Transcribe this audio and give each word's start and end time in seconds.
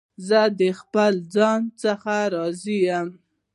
زه 0.27 0.41
د 0.59 0.61
خپل 0.79 1.13
ځان 1.35 1.61
څخه 1.83 2.13
راضي 2.35 2.77
یم. 2.89 3.07